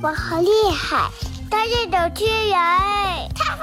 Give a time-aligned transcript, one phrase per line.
[0.00, 1.10] 爸好厉害，
[1.50, 2.58] 他是小巨人，
[3.34, 3.62] 他会。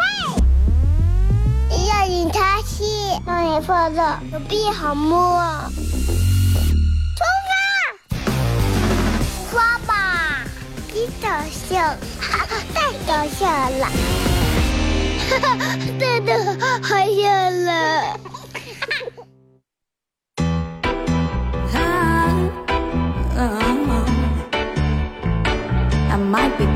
[1.88, 2.84] 要引他去，
[3.26, 5.40] 让你放的手臂好摸。
[7.16, 10.42] 出发，出发吧，
[10.92, 11.96] 你搞笑，
[12.74, 13.86] 太搞笑了，
[15.30, 15.56] 哈哈，
[16.00, 16.32] 真的
[16.82, 18.20] 好笑了。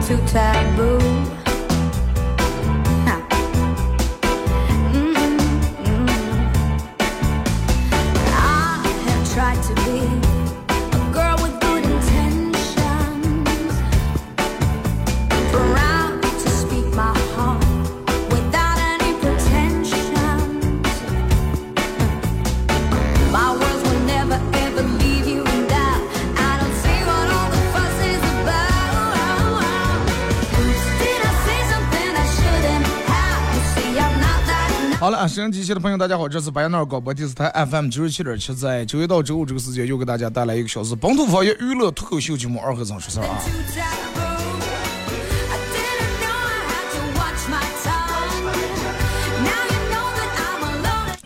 [0.07, 1.06] Too taboo.
[35.27, 43.41] 收音机前的朋友，大家好，这是白杨那广播电视台 FM 九十七点七，在周一到周五这个时间又给大家带来一个小时本土方言娱乐脱口秀节目《二和尚说事儿》啊。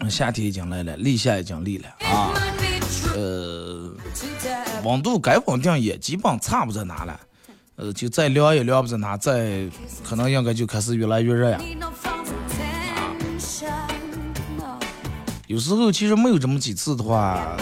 [0.10, 2.34] 夏天已经来了，立夏已经立了啊。
[3.16, 3.90] 呃，
[4.84, 7.20] 温度该稳定也基本差不在哪了，
[7.76, 9.70] 呃，就再凉也凉不在哪，再
[10.04, 11.62] 可能应该就开始越来越热呀。
[15.52, 17.58] 有时候其实没有这么几次的话，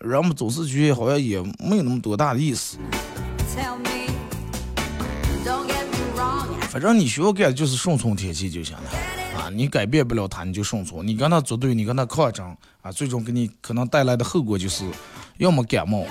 [0.00, 2.76] 人们总是觉得好像也没有那么多大的意思。
[6.68, 8.90] 反正你需要干的就是顺从天气就行了
[9.34, 14.84] 啊，你改变不了它，你就顺从，你跟他作对，你跟他抗争啊，最终给你可能带来的后果就是，
[15.38, 16.04] 要么感冒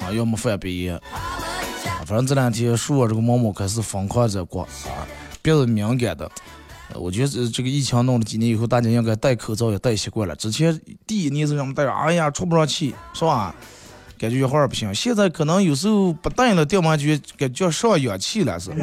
[0.00, 0.96] 啊，要么犯鼻炎。
[0.96, 5.04] 啊，反正这两天树啊这个毛毛开始疯狂在刮啊，
[5.42, 6.32] 别人敏感的。
[6.94, 10.34] 我觉得这个疫情弄了几年以后，大家应该戴口罩也戴习惯了。
[10.36, 13.54] 之前第一年是让们戴，哎呀出不上气，是吧？
[14.18, 14.94] 感觉一会儿不行。
[14.94, 18.70] 现在可能有时候不戴了，掉完觉感觉上氧气了是。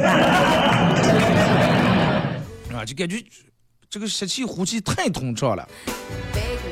[2.72, 3.20] 啊，就感觉
[3.90, 5.68] 这个吸气呼气太通畅了。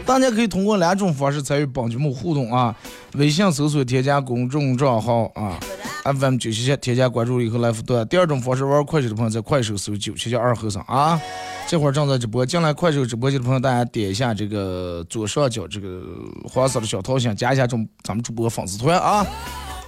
[0.04, 2.76] 大家可以通过两种方式参与本节目互动啊：
[3.14, 5.58] 微信搜索添加公众账号啊
[6.04, 8.06] ，FM 九七七，添加关注以后来互动。
[8.08, 11.20] 第二种方式，玩快手的朋友在快手搜九七七二和尚啊，
[11.68, 12.44] 这会儿正在直播。
[12.44, 16.02] 进来快手直播间的朋友，大家点一下这个左上角这个
[16.44, 19.26] 黄色的小桃心，加一下中咱们主播粉丝团啊，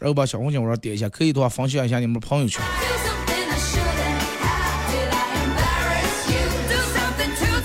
[0.01, 2.63] 然后把小红心往上点一下，可以的话分享一下你们的朋友圈。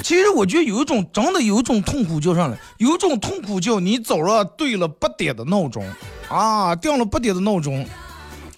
[0.01, 5.85] 其实我觉得有一种真的有一种痛苦叫上来，有一种痛苦叫你早上对了八点的闹钟，
[6.27, 7.85] 啊，定了八点的闹钟，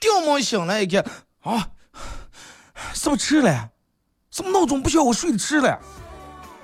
[0.02, 1.06] 定门醒来一看，
[1.42, 1.70] 啊，
[2.94, 3.70] 是不是迟了？
[4.32, 5.04] 什么闹钟不叫？
[5.04, 5.80] 我睡迟了。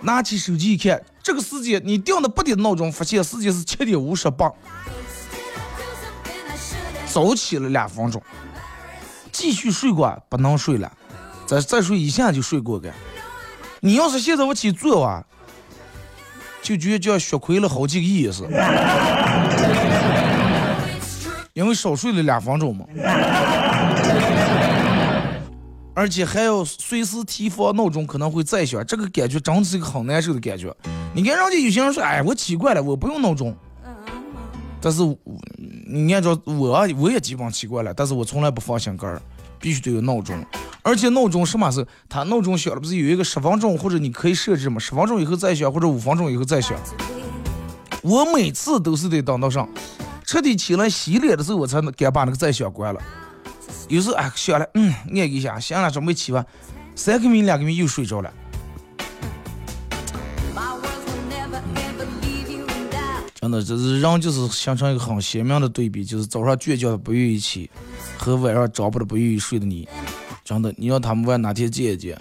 [0.02, 4.52] 拿起手机一看，这个时间你定的八点闹钟，发现时间是七点五十八，
[7.06, 8.22] 早起了两分钟。
[9.32, 10.92] 继续睡过不能睡了，
[11.46, 12.92] 再再睡一下就睡过去。
[13.82, 15.24] 你要是现在我起做啊，
[16.62, 19.37] 就觉得叫血亏了好几个亿似的，It's true.
[21.58, 22.86] 因为少睡了两分钟嘛。
[25.96, 30.72] 而且还要随时提防闹钟可能会再响，这个感觉真是一个很难受的感觉。
[31.16, 33.56] 你看人家有些人说，哎，我起惯了，我不用闹钟。
[34.80, 35.18] 但是我
[35.88, 39.20] 你按照我我也基本习惯了，但是我从来不放心肝儿，
[39.60, 40.40] 必须得有闹钟。
[40.84, 46.78] 而且闹钟什么是它闹钟响了不是有一个十分钟或者你可以设置嘛，十分钟以后再响或者五分钟以后再响。
[48.04, 49.68] 我每次都是得等到上
[50.28, 53.02] 彻底起来洗脸的时候，我才能敢把那个再想关了。
[53.88, 56.46] 有时候哎响了，嗯，按一下，行了，准备起吧，
[56.96, 58.30] 三个米两个米又睡着了。
[63.40, 67.70] 真的，这是人就是形成一个很鲜明的对比，就是早上倔强的不愿意起，
[68.18, 69.88] 和晚上找不的不愿意睡的你。
[70.44, 72.18] 真的，你让他们玩哪天见一见？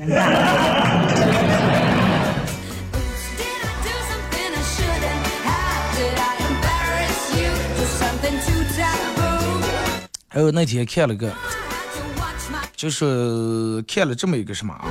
[10.36, 11.32] 还有那天看了个，
[12.76, 14.84] 就是看了这么一个什么啊，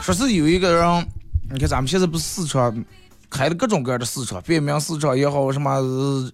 [0.00, 1.08] 说是有一个人，
[1.50, 2.84] 你看咱们现在不是市场
[3.28, 6.30] 开了各种各样的市场，便民市场也好，什么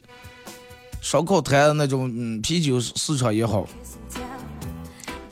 [1.01, 3.67] 烧烤摊那种啤酒市场也好。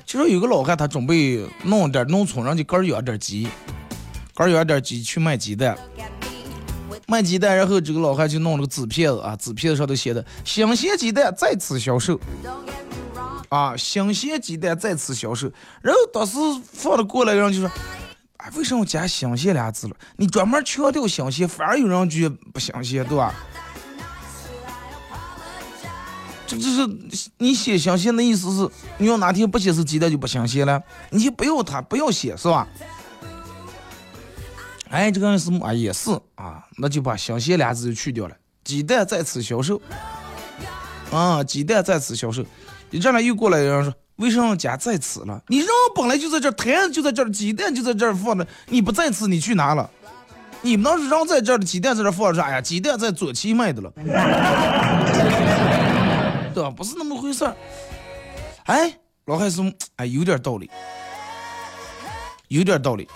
[0.07, 3.47] 其实有个老汉，他准备弄点农村人家个儿养点鸡，
[4.35, 5.77] 个儿养点鸡去卖鸡蛋。
[7.07, 12.19] 卖鸡蛋，然后这个老汉就弄了个纸片子啊，纸片子上头写的“新鲜鸡蛋在此销售”。
[13.51, 15.51] 啊，新鲜鸡蛋再次销售。
[15.83, 16.39] 然后当时
[16.73, 17.71] 放了过来，人就说，
[18.39, 19.97] 哎，为什么加新鲜俩字了？
[20.17, 23.35] 你专门强调新鲜，反而有人觉得不新鲜，对吧？
[26.47, 26.87] 这就是
[27.39, 28.69] 你写新鲜的意思是，
[28.99, 32.67] 你要哪天不写是鸡蛋就不新鲜了，你就不要它，不要写，是吧？
[34.93, 39.81] 哎，这个人是啊，也是啊，那就把新鲜俩字就去掉了，鸡蛋在此销售。
[41.11, 42.45] 啊，鸡蛋在此销售，
[42.91, 45.43] 你这样又过来有人说，为什么加在此了？
[45.49, 49.89] 你人本来就在这儿，摊就在这，鸡蛋就在这放着，你不在此，你去哪了？
[50.61, 53.91] 你们当时人在这儿的鸡蛋在这放着，哎呀，鸡蛋在左期卖的了，
[56.53, 56.71] 对吧？
[56.71, 57.57] 不是那么回事儿。
[58.65, 58.95] 哎，
[59.25, 59.63] 老汉是，
[59.97, 60.71] 哎，有点道理，
[62.49, 63.09] 有点道理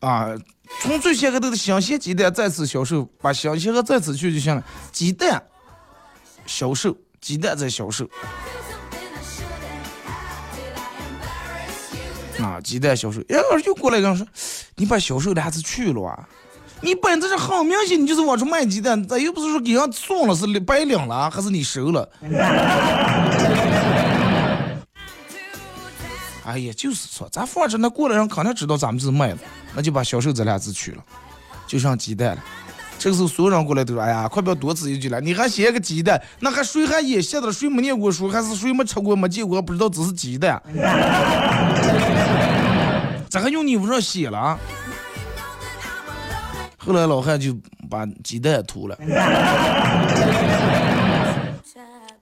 [0.00, 0.34] 啊。
[0.82, 5.42] 从最先开头的新鲜鸡蛋再次销售，把新鲜和再次去就行了，鸡蛋
[6.46, 6.96] 销售。
[7.18, 8.08] 鸡蛋在销售，
[12.38, 14.24] 啊，鸡蛋销售，然后又过来跟人说，
[14.76, 16.28] 你把销售的还是去了啊？
[16.82, 22.08] 你本质是很明显，你就是往出卖鸡蛋，咱又不是说给人送了是白领了，还是你收了？
[26.46, 29.38] 哎呀，就是说，咱放着那过来人肯定知道咱们是卖的，
[29.74, 31.02] 那就把销售这俩字去了，
[31.66, 32.44] 就剩鸡蛋了。
[32.98, 35.20] 这个时候，所有人过来都说：“哎呀，快不要多此一举了！
[35.20, 37.52] 你还写个鸡蛋，那还谁还也写的？
[37.52, 40.62] 谁没念过书，还是谁没吃过、没见过，不知道这是鸡蛋？
[43.28, 44.56] 咋还用你屋上写了？”
[46.78, 47.52] 后来老汉就
[47.90, 48.96] 把鸡蛋涂了。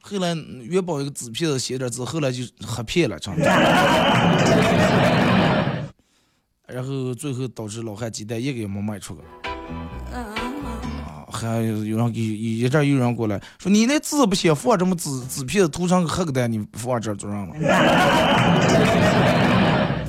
[0.07, 3.35] 后来元宝一个纸片子写点字，后来就黑片了，成。
[6.69, 9.23] 然后最后导致老汉鸡蛋一个也没卖出去。
[11.33, 17.55] 还有人给一一阵有人过来说你那字不写，放这么纸纸片子涂成个黑个蛋，你放这做上了。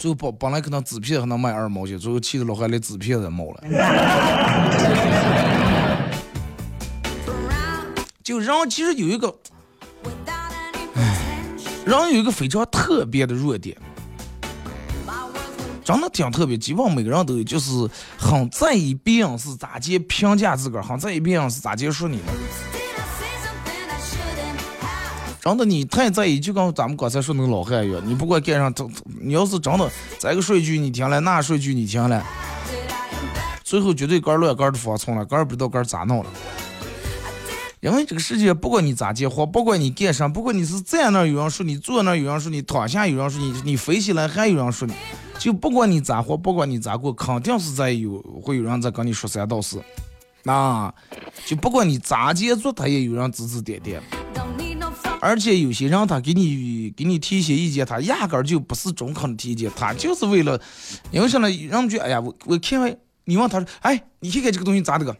[0.00, 3.62] 最后本本来可能纸片还能卖二毛钱，最后气得老汉连纸片子没了。
[8.26, 9.32] 就人其实有一个，
[10.96, 11.44] 唉
[11.84, 13.76] 人有一个非常特别的弱点。
[15.84, 17.70] 真的挺特别，基本上每个人都有，就是
[18.18, 22.24] 很在意别人是咋接评价自个儿，很在意别人是咋接说你的。
[25.40, 28.72] 真的，你太在意，就跟咱们刚才说那个老汉一样，你不管干啥，
[29.20, 29.88] 你要是真的
[30.18, 32.26] 这个说一句你听了，那说一句你听了，
[33.62, 36.30] 最后绝对杆乱杆的发错了，杆不知道杆咋弄了。
[37.86, 44.94] 因为这个世界，不管你咋结婚，不管你干啥，不管你是站那有人说你，坐那有人说你，躺下有人说你，你飞起来还有人说你，
[45.38, 49.80] 就不管你咋活，不管你咋过，肯定是在有会有人在跟你说三道四，
[50.42, 50.92] 那
[51.44, 54.02] 就不管你咋接做，他也有人指指点点。
[55.20, 60.60] 而且有些人他给你给你提一些意见，他压根儿就不是中肯的提意见，他就是为了，
[61.12, 61.48] 因为什么？
[61.48, 62.96] 人们觉哎呀，我我看完，
[63.26, 65.16] 你问他说，哎，你看看这个东西咋的个？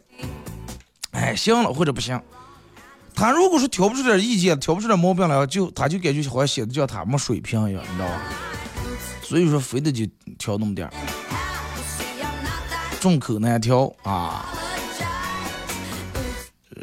[1.12, 2.20] 哎，行了或者不行。
[3.16, 8.20] 他如果说挑不出点意见，挑不出点毛病来，就他就感觉好像写的叫他没水平一样，你知道吧？
[9.22, 10.06] 所以说非得就
[10.38, 10.92] 挑那么点儿，
[13.00, 14.44] 众口难调啊。
[16.76, 16.82] 呃，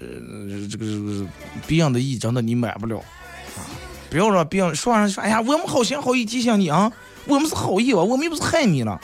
[0.70, 1.26] 这个这个
[1.68, 3.62] 别人的意真的你买不了啊！
[4.10, 6.92] 不要让别人说上说，哎呀，我们好心好意提醒你啊，
[7.28, 9.00] 我们是好意啊，我们又不是害你了。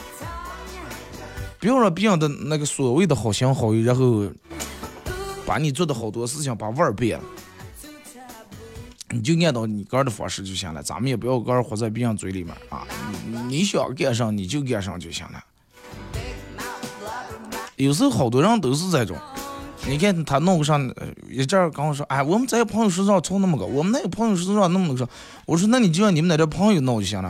[1.60, 4.28] 不要说别人的那个所谓的好心好意，然后。
[5.50, 7.24] 把你做的好多事情把味儿变了，
[9.08, 10.80] 你就按照你个人的方式就行了。
[10.80, 12.86] 咱们也不要个人活在别人嘴里面啊！
[13.48, 15.42] 你想干上你就干上就行了。
[17.74, 19.16] 有时候好多人都是这种，
[19.88, 20.80] 你看他弄个上
[21.28, 25.04] 一阵儿跟我说，哎，我们在朋友身上凑那么高，我们那个朋友身上那么高。
[25.46, 27.28] 我说那你就让你们那点朋友弄就行了。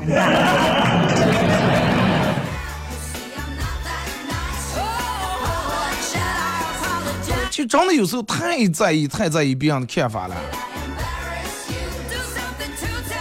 [7.70, 10.34] 真的有时候太在意、太在意别人的看法了。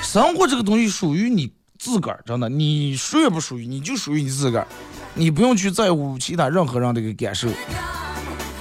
[0.01, 4.65] 生活这个东西属于你自个儿，真的，你属也不属于，你就属于你自个儿，
[5.13, 7.48] 你不用去在乎其他任何人的一个感受。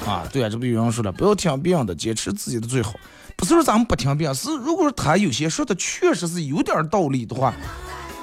[0.04, 2.92] 啊，对啊，这不有人说了，不要听别人的，坚持自己的最好。
[3.34, 7.54] 不是说咱们不听别人，是如果说他有些说的确实是有点道理的话。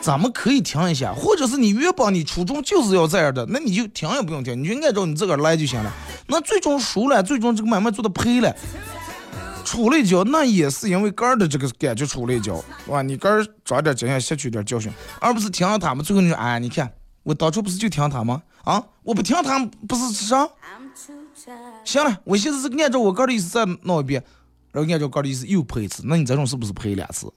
[0.02, 5.92] 咱们可以听一下，或者是你原本你初衷就是要这样的，那你就听也不用听，你就按照你自个儿来就行了。
[6.28, 8.56] 那最终输了，最终这个买卖做的赔了，
[9.64, 13.02] 出了一跤，那也是因为个儿的这个感觉出了一跤，是吧？
[13.02, 16.92] 你个儿长点经验，吸取点教训，而不是听了他们，最后你说，哎，你看
[17.24, 18.42] 我当初不是就听他吗？
[18.64, 20.48] 啊，我不听他们不是啥？
[21.84, 24.24] 行了，我现在是按照我个儿的意思再弄一遍，
[24.72, 27.32] 然后按照哥的意思又赔一次，那你这种是不是赔两次？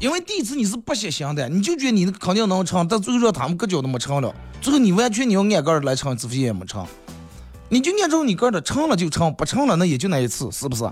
[0.00, 6.86] 因为第一次你是不写心的，你就觉得你肯定能成，但最后他们搁脚都没成了，最后你完全你要按个儿来成，自费也没成，
[7.68, 10.88] 你就按照你个儿的成了就成，不成了那也就那一次，是不是？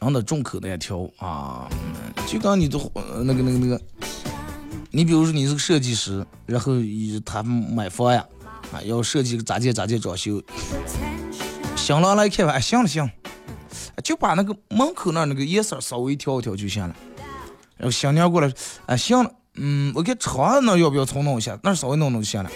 [0.00, 1.68] 真的众口难调啊！
[2.26, 2.78] 就刚你的
[3.24, 3.78] 那个那个那个，
[4.90, 8.24] 你比如说你是个设计师，然后以他买房呀，
[8.72, 10.40] 啊要设计个咋建咋建装修，
[11.76, 13.10] 行了来看完，哎行了行，
[14.02, 16.94] 就把那个门口那那个颜色稍微调一调就行了。
[17.76, 18.52] 然后新娘过来，
[18.86, 22.50] 啊行了，嗯，我看窗那要不要重弄一下，那稍微弄弄就行了。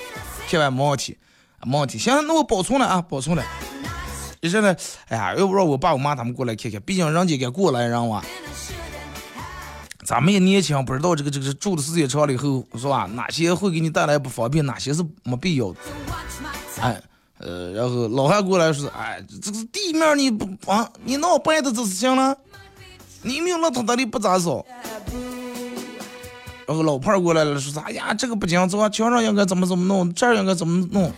[0.49, 1.17] 看完没问题，
[1.65, 3.45] 没问题，行，那我保存了啊，保存了。
[4.41, 4.77] 一上来，
[5.09, 8.23] 哎呀，要不让我爸我妈他们过来看看，毕竟人家该过来人哇。
[10.05, 13.09] 咱们也年轻，不知道这个这个住的时间长了以后，是吧？
[13.15, 15.79] 哪些会给你带来不方便，哪些是没必要的。
[16.81, 17.01] 哎，
[17.43, 22.37] 呃，然后老汉过来说，哎，这个地面你不啊，你闹白的这是行了，
[23.23, 24.65] 你没有那他那里不咋扫。
[26.67, 31.13] 然后老胖过来了，说啥哎呀，这个不行，这墙上应该怎么怎么弄，这儿应该怎么弄。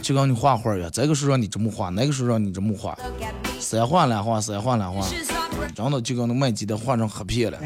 [0.00, 2.96] 就跟你画画一样，这个时候让你这么画，那个时候让你这么画，
[3.58, 5.74] 三画两画，三画两画，She's heartbreaking.
[5.74, 7.58] 真的就跟那卖鸡的画成黑片了。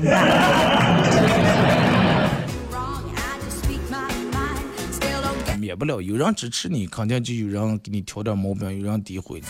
[5.74, 9.46] 免不了有人支持你，肯定就有人给你挑点毛病，有人诋毁你。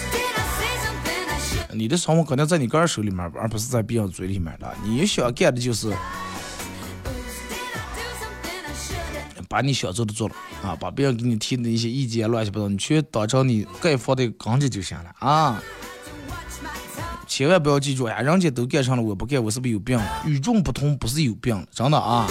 [1.76, 4.74] 你的生活肯定在你个人手里面，而不是在别人嘴里面的。
[4.82, 5.92] 你想干的就是
[9.50, 15.62] 把你想做的做了啊，把别人给你提的一些意见乱七八糟，你去当成你该放的钢着就行了啊。
[17.26, 20.00] 千万不要记住，呀，人家都干上了，我不干，我是不是有病？
[20.24, 22.26] 与众不同不是有病，真的啊。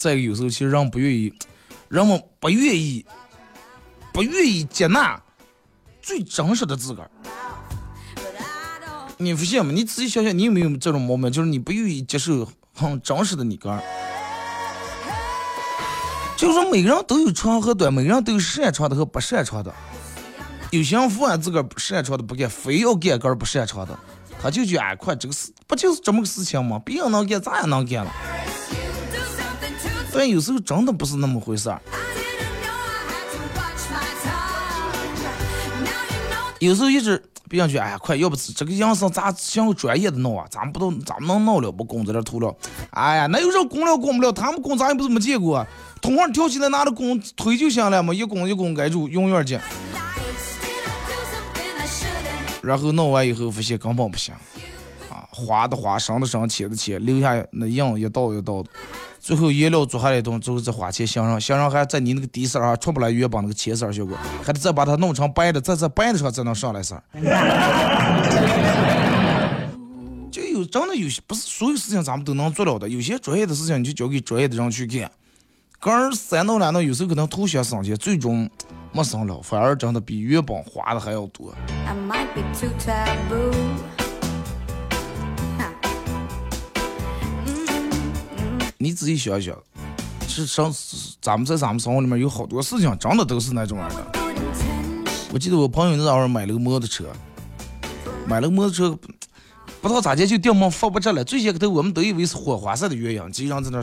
[0.00, 1.30] 再，有时候其实人不愿意，
[1.90, 3.04] 人们不愿意，
[4.14, 5.20] 不愿意接纳
[6.00, 7.10] 最真实的自个儿。
[9.18, 9.70] 你发现吗？
[9.74, 11.30] 你仔细想想，你有没有这种毛病？
[11.30, 13.78] 就是你不愿意接受很真实的你个儿。
[16.34, 19.70] 就是说，每个人都有长和短，每个人都有擅长的和不擅长的。
[20.70, 23.98] 有些人不按自个儿不擅长的不干，非要干个儿不擅长的，
[24.40, 26.80] 他就觉得哎，快这个事不就是这么个事情吗？
[26.82, 28.10] 别人能干，咱也能干了。
[30.12, 31.80] 但有时候真的不是那么回事儿。
[36.58, 40.46] 有时候一直别人去，哎呀，快，要不这个养生咋像个专业的弄啊？
[40.50, 41.82] 咱们不都咱们能弄了不？
[41.82, 42.54] 工资这投了，
[42.90, 44.30] 哎呀，那有啥工了工不了？
[44.30, 45.66] 他们工咱也不怎么见过、啊，
[46.02, 49.58] 同行跳起来拿着工推就行了嘛，一工一工盖住，永远见。
[52.62, 54.34] 然后弄完以后发现根本不行，
[55.08, 58.68] 啊，花的花，伤的伤，钱的钱，留下那印一道一道的。
[59.20, 67.02] 最后颜料做下来一顿，最后再花钱镶上，镶上还在你那个底色儿啊出不来原本那个浅色儿效果，还得再把它弄成白的，再在白的上才能上来色儿。
[70.32, 75.10] 就有真的有些不是所有事情咱们都能做了的，有些专业的事情你就交给专业的人去干。
[75.78, 78.48] 个人三弄两弄，有时候可能图些省钱，最终
[78.92, 81.54] 没省了，反而真的比原本花的还要多。
[81.86, 83.99] I might be too taboo.
[88.82, 89.54] 你仔细想想，
[90.26, 90.74] 是上
[91.20, 93.96] 咱们在咱们生活里面有好多事情，真的都是那种样的。
[94.14, 95.06] Good intention.
[95.34, 97.04] 我记得我朋友那会儿买了个摩托车，
[98.26, 98.98] 买了个摩托车，
[99.82, 101.22] 不知道咋的就掉毛发不着了。
[101.22, 103.82] 最先个头我们都以为是火花塞的原因，经常在那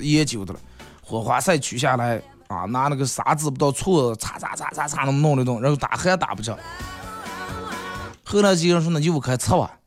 [0.00, 0.60] 研究的了。
[1.02, 6.56] 火花塞取下来啊，拿那个砂纸不知道锉擦擦擦擦擦那么弄了弄，然后打还打不着。
[8.22, 9.77] 后来几个人说那就我开擦吧，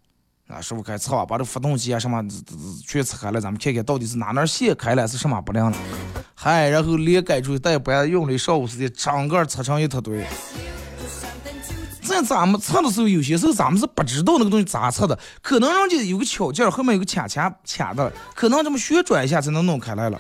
[0.51, 2.21] 啊，师傅开测吧，把这发动机啊什么
[2.85, 5.77] 全拆开了，咱们看看到底是哪根线开了，是什么不良了。
[6.35, 10.25] 嗨，然后连改出带搬用了一上午时间，整个拆成一坨堆。
[12.03, 20.19] 在咱们测的时候，有些时候咱们是不知道那个东西咋测的，可能人家有个巧劲儿，后面有个卡卡卡的，可能这么旋转一下才能弄开来了。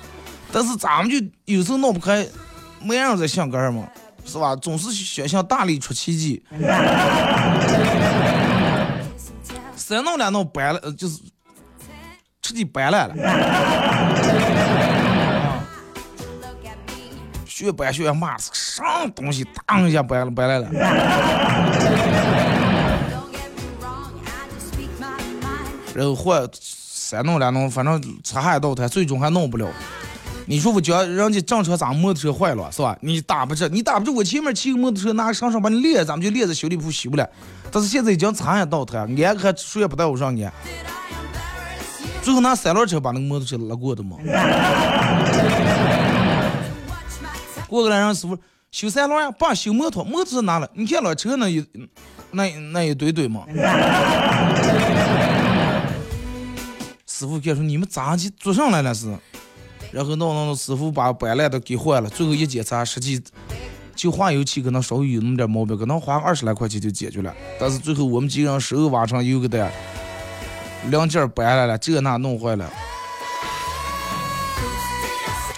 [0.53, 2.25] 但是咱们就有时候弄不开，
[2.81, 3.85] 没人在想干嘛，
[4.23, 4.55] 是吧？
[4.55, 6.41] 总是想象大力出奇迹，
[9.91, 11.19] 三弄两弄掰了，就是
[12.41, 13.15] 彻底掰烂了。
[16.39, 16.93] Look at me.
[17.45, 20.69] 学掰学骂啥东西，当一下掰了掰烂了。
[25.93, 29.67] 然后换三弄两弄，反正擦还道台，最终还弄不了。
[30.45, 32.97] 你说我叫人家正常咱摩托车坏了是吧？
[33.01, 37.29] 你打不着，你打不着，我前面骑个摩托车拿个绳绳把你裂，咱们就裂在修理铺修不了。
[37.71, 40.35] 但是现在已经擦也倒台，安还谁也不带我上安。
[40.35, 40.51] Did I
[41.23, 42.09] embarrass you?
[42.21, 44.17] 最后拿三轮车把那个摩托车拉过的嘛。
[47.67, 48.37] 过个来让师傅
[48.71, 51.65] 修三轮呀，爸修摩托，摩托车拿了，你看了车那一
[52.31, 53.45] 那那一堆堆嘛。
[57.07, 59.07] 师傅看说你们咋去坐上来了是？
[59.91, 63.21] 然后闹闹闹，师傅把板烂都给换了，最后一检查，实际
[63.95, 67.33] 就化油器可能稍微有那么点毛病，可能花二十来块钱就解决了。
[67.59, 69.71] 但是最后我们几个人手挖成有个的，
[70.89, 72.69] 两件掰来了，这那弄坏了。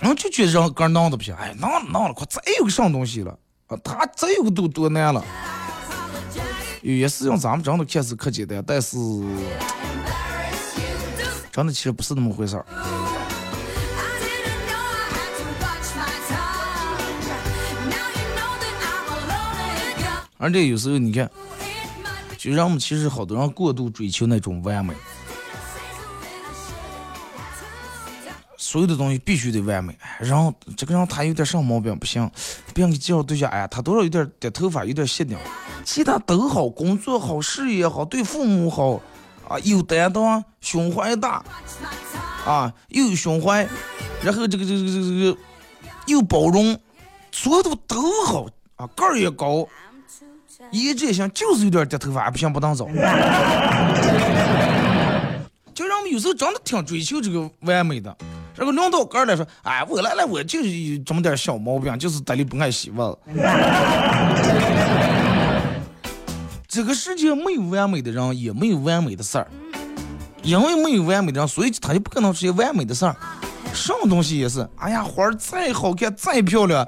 [0.02, 3.32] 然后就觉得让哥闹的不行，哎，闹了闹了，快再有个上东西了
[3.68, 3.78] 啊！
[3.82, 5.24] 他再有个都多难了。
[6.82, 8.98] 有些事情咱们真的看似可简单，但是
[11.54, 12.66] 真的其实不是那么回事儿。
[20.44, 21.32] 而且有时候你看，
[22.38, 24.94] 就让我们其实好多人过度追求那种完美，
[28.58, 29.98] 所有的东西必须得完美。
[30.20, 32.30] 然后这个人他有点啥毛病不行，
[32.74, 35.38] 别人给介绍对象，哎呀，他多少有点掉头发，有点斜顶，
[35.86, 39.00] 其他都好，工作好，事业好，对父母好，
[39.48, 41.42] 啊，有担当，胸怀大，
[42.46, 43.66] 啊，又有胸怀，
[44.22, 45.38] 然后这个这个这个这个
[46.08, 46.78] 又包容，
[47.32, 48.46] 所有的都好
[48.76, 49.66] 啊，个儿也高。
[50.72, 52.88] 一直也行，就是有点掉头发，不行不当早。
[55.74, 58.16] 就让我们有时候真的挺追求这个完美的。
[58.56, 63.18] 然后轮到个来说，哎，我来来，我就是有这么点小毛病，就是得里不爱洗袜子。
[66.68, 69.48] 这个世界没有完美的人，也没有完美的事儿。
[70.44, 73.16] 因为没有完美的人，所以他就不可能出现完美的事儿。
[73.74, 76.88] 什么东西也是，哎呀，花儿再好看再漂亮，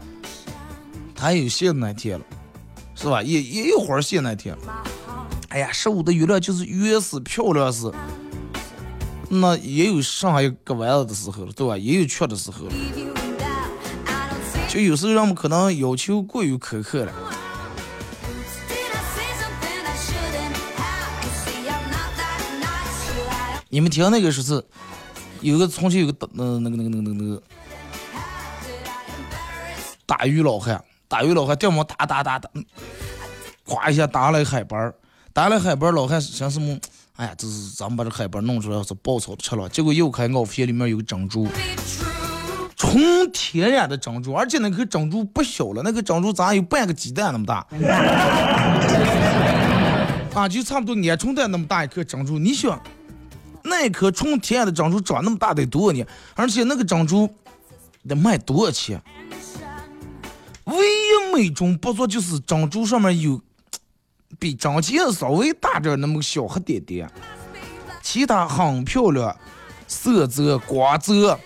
[1.15, 2.25] 它也有谢的那天了，
[2.95, 4.57] 是吧，也也有一会儿现在天，
[5.49, 7.91] 哎呀，十五的月亮就是圆始漂亮，是
[9.29, 11.77] 那也有上海一个玩儿的时候了，对吧？
[11.77, 12.67] 也有缺的时候，
[14.69, 17.13] 就有时候人们可能要求过于苛刻了。
[23.67, 24.65] 你们听那个说是
[25.41, 27.43] 有个重庆有个大，嗯，那个那个那个那个那个
[30.05, 30.81] 大鱼老汉。
[31.07, 32.63] 打鱼老汉掉毛打打打打，嗯
[33.65, 34.93] 咵一下打了一海板儿，
[35.33, 36.77] 打了海板儿，老汉想什么？
[37.15, 41.47] 哎呀，这是咱们把这海板儿弄出来是爆炒吃了，结果又开袄片里面有个珍珠，
[42.75, 47.65] 纯天然的珍珠，而且那颗珍珠不小了，那个珍珠咋有半个鸡蛋那么大？
[50.35, 52.77] 啊，就差不多鹌鹑蛋那么大一颗珍珠，你想，
[53.63, 56.05] 那一颗纯天然的珍珠长那么大得多少年？
[56.35, 57.33] 而且那个珍珠
[58.07, 59.01] 得卖多少钱？
[60.75, 63.41] 唯一美中不足就是珍珠上面有
[64.39, 67.09] 比真钱稍微大点那么个小黑点点，
[68.01, 69.35] 其他很漂亮，
[69.87, 71.39] 色泽、光泽。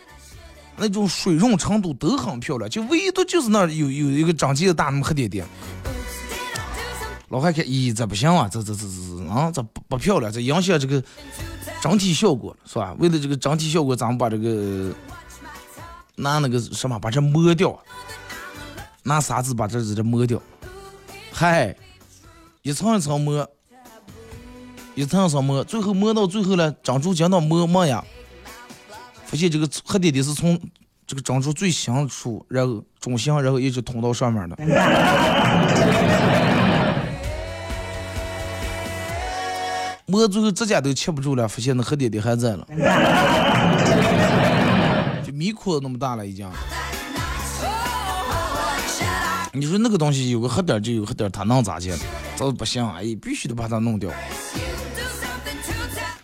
[0.82, 5.46] 那种水润程度都很漂亮，就唯独就是那有有一个长结大那么黑点点。
[7.28, 11.04] 老汉看，咦，这不行啊，这这这这这啊，这不不漂亮，这影响这个
[11.82, 12.96] 整体效果，是吧？
[12.98, 14.96] 为了这个整体效果，咱们把这个
[16.16, 17.78] 拿那个什么把这磨掉，
[19.04, 20.42] 拿砂纸把这这这磨掉，
[21.32, 21.76] 嗨，
[22.62, 23.50] 一层一层磨，
[24.94, 28.04] 一层一层磨，最后磨到最后呢，珍珠讲到磨磨呀。
[29.26, 30.60] 发现这个黑点点是从
[31.08, 34.58] 这个珍珠最深处，然后中心，然后一直通到上面的。
[40.08, 42.68] 磨最后指甲都切不住了，发现那黑点点还在了，
[45.24, 46.50] 就米窟那么大了已经。
[49.52, 51.98] 你说那个东西有个黑点就有黑点儿，它能咋见？
[52.38, 54.12] 这不行，哎，必须得把它弄掉。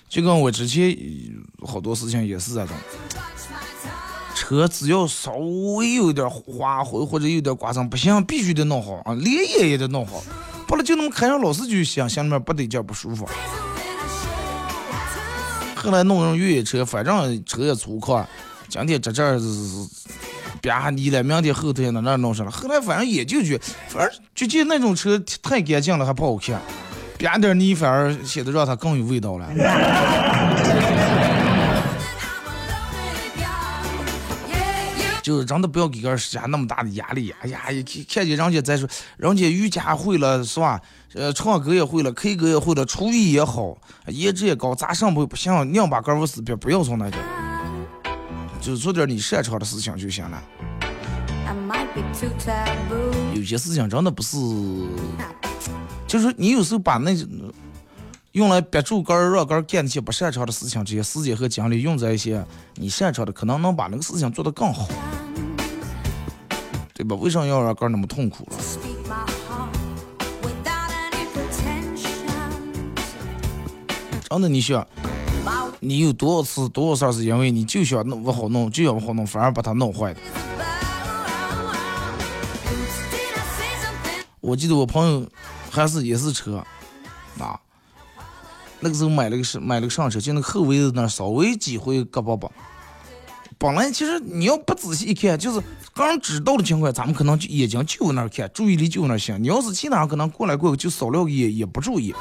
[0.07, 0.95] 就跟我之前
[1.65, 2.75] 好多事情也是这种，
[4.35, 10.23] 车只要稍微有点划痕或者有点刮伤，不行，必须得弄好啊，连夜也得弄好，
[10.67, 13.27] 不然就那么开上老是就想心里面不得劲不舒服。
[15.75, 18.25] 后来弄上越野车，反正车也粗犷，
[18.69, 19.39] 今天这这儿
[20.65, 22.51] 吧你了，明天后天那那弄上了。
[22.51, 26.59] 后来反正也就觉，反正就觉得那种车太干净了，还不好看，
[27.19, 29.49] 吧点泥反而显得让它更有味道了。
[35.23, 37.33] 就是真的不要给个施加那么大的压力。
[37.41, 40.79] 哎呀，一看见人家再说，人家瑜伽会了是吧？
[41.15, 43.75] 呃，唱歌也会了，K 歌也会了，厨艺也好，
[44.05, 45.73] 颜值也高，咋上不不行？
[45.73, 47.19] 硬把杆儿死别不要从那点，
[48.65, 50.41] 就做点你擅长的事情就行了。
[53.35, 54.35] 有些事情真的不是，
[56.07, 57.15] 就是你有时候把那
[58.31, 64.87] 用来憋住根儿，让根儿干那些不擅长的事情，这些时间和精力用在一些你擅长的，可能能把那个事情做得更好，
[66.95, 67.15] 对吧？
[67.17, 68.57] 为什么要让根儿那么痛苦了.
[74.27, 74.85] 真的，你想，
[75.85, 80.19] 你有多少次、多少事是因为你就想弄不好弄，就想不好弄，反而把它弄坏的？
[84.41, 85.27] 我记得我朋友
[85.69, 86.63] 还是也是车，
[87.39, 87.59] 啊，
[88.79, 92.49] 那个时候买了个是买了个上车，就那个后尾子那稍微几回胳膊吧。
[93.57, 95.61] 本来其实你要不仔细一看，就是
[95.93, 99.41] 刚知道的情况，咱们可能就眼睛就那儿看，注意力就那儿行。
[99.41, 102.13] 你要是其他可能过来过去就扫了个眼，也不注意，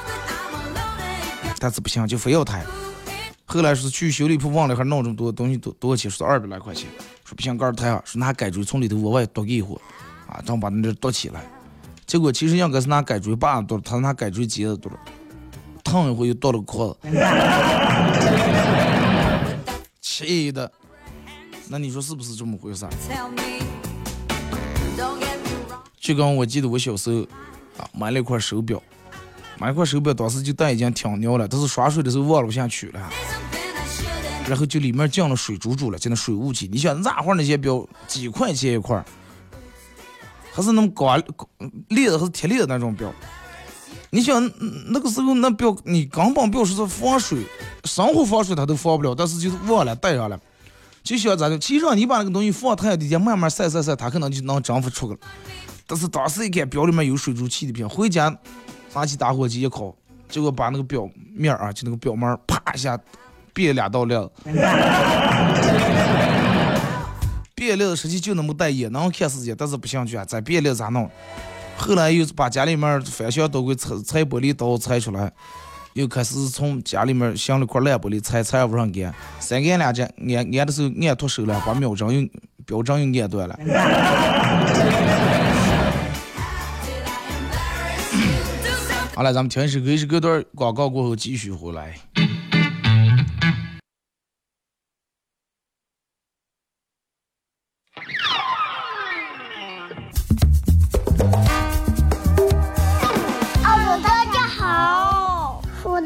[1.58, 2.64] 但是不行，就非要抬。
[3.58, 6.10] 后来说去修理铺忘了还弄这么多东西多多少钱？
[6.10, 6.88] 说二百来块钱。
[7.24, 9.80] 说不行，杆儿太啊，说拿改锥从里头往外剁一会儿，
[10.32, 11.44] 啊，这样把那这剁起来。
[12.04, 14.98] 结果其实应该是拿改锥把子剁，他拿改锥接着剁了，
[15.82, 17.08] 烫一回又剁了个壳子，
[20.02, 20.70] 气的。
[21.68, 22.86] 那你说是不是这么回事？
[25.98, 27.22] 就跟我记得我小时候
[27.78, 28.82] 啊，买了一块手表，
[29.58, 33.10] 买一块手表，当时就戴已经挺牛了，但是刷水的时候忘了不下去了。
[34.48, 36.68] 然后就里面进了水珠珠了，就那水雾气。
[36.70, 39.04] 你想那会儿那些表几块钱一块，
[40.52, 41.16] 还是那么高
[41.88, 43.12] 裂的还是铁裂的那种表。
[44.10, 44.40] 你想
[44.92, 47.44] 那个时候那表，你根本表示是防水，
[47.84, 50.38] 生活防水它都防不了，但是就是忘了带上了。
[51.02, 55.18] 就想咋的，其实你把那个东西放太阳底下慢慢晒晒晒，它可能就能蒸发出去了。
[55.86, 58.34] 但是当时一看表里面有水珠气的片，回家
[58.94, 59.94] 拿起打火机一烤，
[60.28, 62.98] 结果把那个表面啊，就那个表面啪一下
[63.54, 64.30] 别俩道裂了。
[67.54, 71.08] 别裂的实际就那么带也能看时间，但是不想去啊，再别裂咋弄？
[71.78, 75.32] 后来又把家里面翻箱倒柜拆拆玻璃刀拆出来，
[75.94, 79.94] 又开始从家里面镶了块烂玻璃拆拆不上按，三按两按
[80.28, 82.28] 按按的时候按脱手了，把秒针又
[82.66, 83.58] 表针又按断了。
[89.14, 91.94] 好了，咱们听一首歌，一首歌段广告过后继续回来。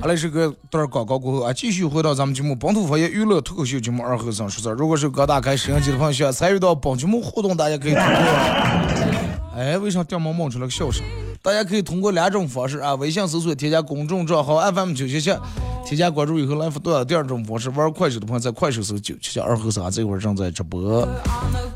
[0.00, 4.72] 好嘞，这个段广告过后啊，继续回到咱们节目《本土方言娱乐脱口秀节目二和尚说事儿》。
[4.74, 8.12] 如果是刚打开摄像机的朋友，想参与到本节目互动，大家可以通过。
[9.56, 11.02] 哎，为啥掉毛冒出了个笑声？
[11.42, 15.30] 大家可以通过两种方式啊，微信搜索添加公众账号 FM 九七七，
[15.88, 17.06] 添加关注以后来发段。
[17.06, 21.08] 第二种方式，玩快手的朋友在快手搜九七七二和三，这会儿正在直播。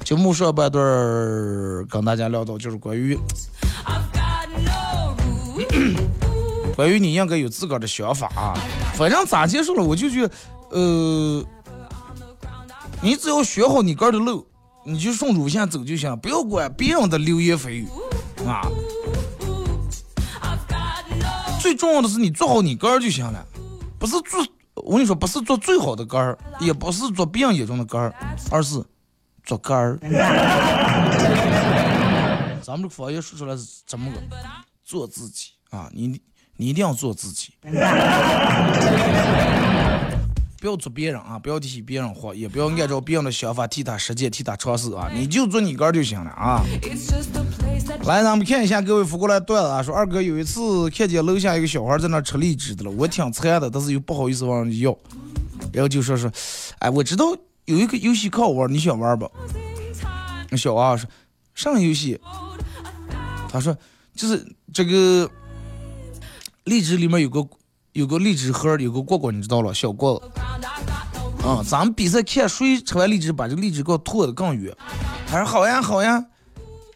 [0.04, 3.16] 节目上半段儿跟大家聊到就是关于
[6.76, 8.52] 关于你应该有自个儿的想法啊。
[8.92, 10.34] 反正咋结束了，我就觉得，
[10.72, 11.42] 呃，
[13.00, 14.46] 你只要学好你个儿的路，
[14.84, 17.88] 你就顺主线走就行，不要管别人的流言蜚语
[18.46, 18.68] 啊。
[21.62, 23.46] 最重要的是你做好你个儿就行了，
[24.02, 28.12] 不是做，我跟你说，不是做最好的个儿，也不是做别人眼中的个儿，
[28.50, 28.84] 而是
[29.44, 29.96] 做个儿。
[32.60, 34.18] 咱们这方言说出来是怎么个？
[34.84, 35.88] 做自己啊！
[35.92, 36.20] 你
[36.56, 37.50] 你一定要做自己，
[40.58, 41.38] 不要做别人啊！
[41.38, 45.08] 不要替别人活，也不要按照别人的想法替他实践、替他尝试啊！
[45.14, 46.64] 你就做你个儿就行了啊！
[48.00, 54.96] 来，咱们看一下各位发过来段子啊，说二哥有一次看见楼下一个小孩在那吃荔枝的了，我挺馋的，但是又不好意思往人家要，
[55.72, 56.30] 然后就说说，
[56.78, 57.26] 哎，我知道
[57.66, 59.30] 有一个游戏可好玩，你想玩不？
[60.50, 61.08] 那小娃说，
[61.54, 62.20] 啥游戏？
[63.48, 63.76] 他说
[64.14, 65.30] 就是这个
[66.64, 67.46] 荔枝里面有个
[67.92, 70.40] 有个荔枝核，有个果果，你知道了，小果子。
[71.46, 74.74] 啊、咱们比赛看谁吃完荔枝把这个荔枝给我吐的更远。
[75.26, 76.24] 他说好呀好呀，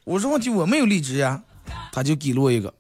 [0.07, 1.43] 我说问题我没有荔枝呀，
[1.91, 2.73] 他就给了我一个。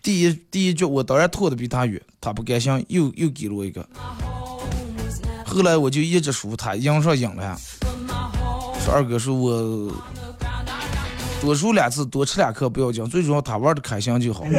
[0.00, 3.84] 第一第一局我当然拖的比他远，他不甘心又又给了我一个。
[5.44, 7.58] 后来我就一直输，他赢上赢了。
[8.84, 9.92] 说二哥说我
[11.40, 14.44] 多输两次，多吃两颗不要紧，最主要他玩的开心就好。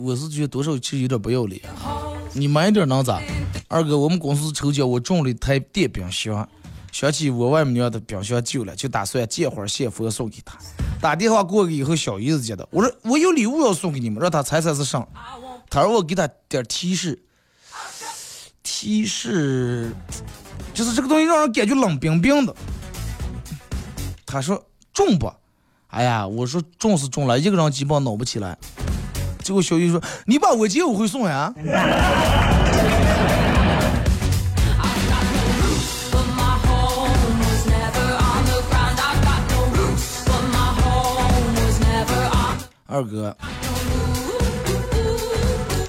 [0.00, 1.60] 我是觉得多少其实有点不要脸。
[2.34, 3.20] 你慢一点能咋？
[3.66, 6.48] 二哥，我们公司抽奖，我中了一台电冰箱。
[6.92, 10.58] 想起我外母娘的冰箱旧了，就打算借会儿现佛送给她。
[11.00, 15.06] 打电话过去以后，小姨子接的，我说我有礼物要送给你们，让她猜猜是啥。
[15.70, 17.22] 她说我给她点提示，
[18.62, 19.92] 提示
[20.74, 22.54] 就是这个东西让人感觉冷冰冰的。
[24.26, 25.32] 他说重不？
[25.88, 28.56] 哎呀，我说重是重了，一个人基本弄不起来。
[29.42, 31.52] 结果小姨说你把我接我会送呀。
[42.90, 43.36] 二哥，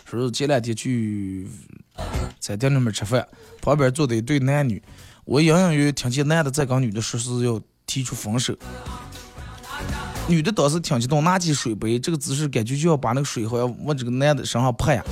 [0.06, 1.48] 说是前两天去
[2.40, 3.28] 餐厅里面吃饭，
[3.60, 4.80] 旁边坐的一对男女，
[5.26, 8.56] 我隐隐约约听见男的在跟女的说是要提出分手。
[10.28, 15.04] 女的当时挺激动，拿起水杯，这个姿势感觉就要把那个水好像往这个男的身上泼呀。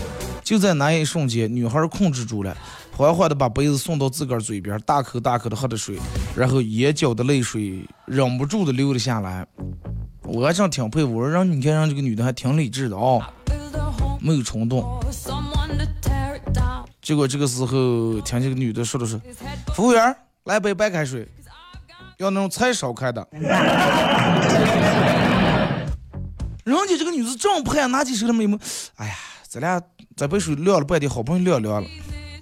[0.43, 2.55] 就在那一瞬间，女孩控制住了，
[2.95, 5.97] 缓缓的把杯子送到自个儿嘴边，大口大口的喝着水，
[6.35, 9.47] 然后眼角的泪水忍不住的流了下来。
[10.31, 13.21] 我还真挺佩服，我说让你看让这个女的还挺理智的哦，
[14.19, 14.99] 没有冲动。
[17.01, 19.19] 结果这个时候听这个女的说的是
[19.73, 21.27] ：“服务员，来杯白开水，
[22.17, 23.27] 要那种菜烧开的。”
[26.63, 28.55] 人家这个女子正盼拿起手里面没，
[28.97, 29.15] 哎呀，
[29.47, 29.81] 咱俩
[30.15, 31.89] 这杯水晾了半天，好不容易晾凉了，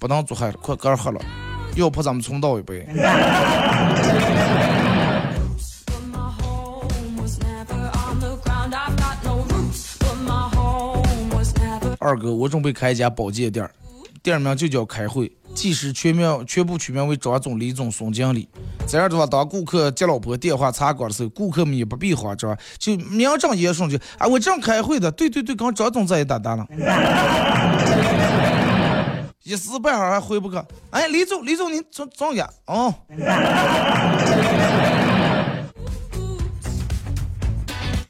[0.01, 1.21] 不能做害了，快干喝了，
[1.75, 2.85] 要不咱们重倒一杯。
[12.07, 13.69] 二哥，我准备开一家保健店，
[14.23, 18.47] 店名就叫开会，技师全名全部取名为张总、李总、孙经理。
[18.87, 26.65] 这样的话，当顾客接老婆电话插管的时候，顾客们也不必慌张，就名正言顺就啊，我正开会的，对对对，跟张总在一搭搭了。
[29.43, 30.57] 一时半会儿还回不去。
[30.91, 32.93] 哎，李总，李总，您总总家哦。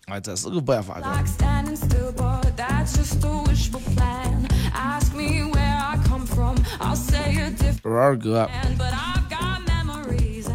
[0.10, 1.06] 哎，这是个办法，这。
[1.06, 4.48] Like standing still, but that's just a wishful plan.
[4.74, 7.82] Ask me where I come from, I'll say a different.
[7.84, 8.50] 我说二哥.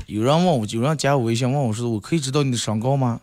[0.07, 3.21] 有人问我，有人加我微信问我说，我可以知道你的身高吗？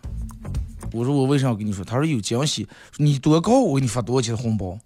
[0.94, 1.84] 我说我为啥要跟你说？
[1.84, 4.78] 他说有惊喜，你多高我给你发多少钱的红包。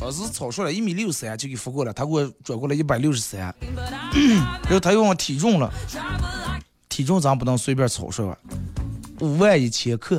[0.00, 3.54] 当时草率了一米六三就给发过来，他给我转过来一百六十三，
[4.64, 5.70] 然后他又问我体重了，
[6.98, 8.36] 体重咱不能随便草率吧？
[9.20, 10.16] 五万一千克，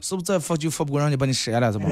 [0.00, 1.84] 是不是再发就发不过，让你把你删了是吧？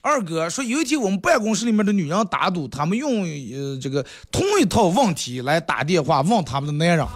[0.00, 7.06] 二哥说，有一天我们办公室里面的女人打赌，他们用呃这个同一套问题来打电话问他们的男人，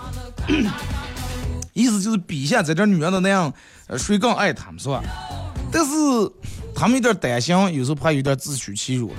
[1.72, 3.52] 意思就是比一下在这女人的那样，
[3.96, 5.02] 谁更爱他们是吧？
[5.72, 5.90] 但是
[6.72, 9.16] 他们有点担心，有时候怕有点自取其辱了，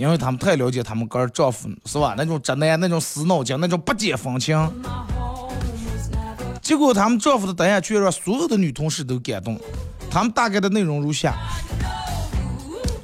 [0.00, 2.14] 因为他们太了解他们个儿丈夫是吧？
[2.16, 4.56] 那种直男，那种死脑筋，那种不解风情。
[6.62, 9.60] 结果他们丈夫的答案却让所有的女同事都感动。
[10.10, 11.34] 他们大概的内容如下：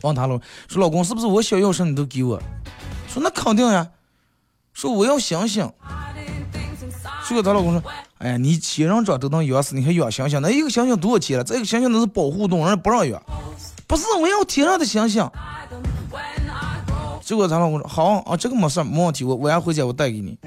[0.00, 2.40] 问他了，说老公是不是我想要什么你都给我？
[3.08, 3.86] 说那肯定呀。
[4.72, 5.70] 说我要星星。
[7.28, 7.82] 结果她老公说，
[8.18, 10.40] 哎呀，你千人掌都能养死，你还养星星？
[10.40, 11.44] 那一个星星多少钱了？
[11.44, 13.20] 这个星星那是保护动物，人不让养。
[13.86, 15.28] 不是，我要天上的星星。
[17.26, 20.38] 结果他老公说，好啊，这个没事，没问题，我晚上回家我带给你。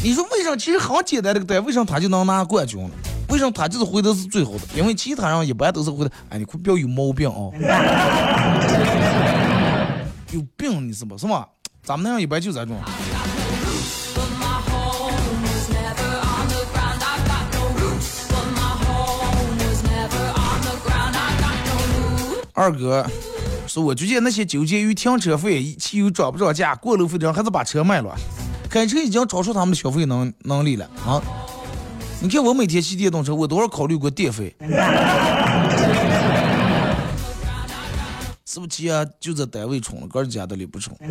[0.00, 0.54] 你说为啥？
[0.56, 2.88] 其实很简单这个单，为什么他就能拿冠军了？
[3.30, 4.60] 为什么他就是回的是最好的？
[4.76, 7.50] 因为其他人一般都是回的，哎，你可不要有毛病啊、
[10.30, 11.48] 有病你是不是吧？
[11.82, 12.76] 咱们那样一般就这种。
[22.60, 23.06] 二哥
[23.66, 28.14] 说，我最近那些纠结于停车费、汽油涨不涨价、过路费的人，还是把车卖了。
[28.68, 31.22] 开车已经超出他们的消费能能力了啊！
[32.20, 34.54] 你看我每天骑电动车，我多少考虑过电费？
[38.44, 39.06] 是不是啊？
[39.18, 40.94] 就在单位充了，个人家的里不充。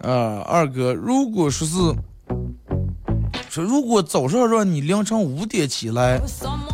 [0.00, 1.74] 啊，二哥，如果说是
[3.52, 6.18] 说，如果早上让你凌晨五点起来，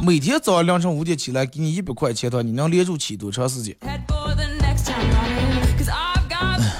[0.01, 3.77] 每天早上凌晨五点起来，给你一百块钱的话，你能连住起多长时间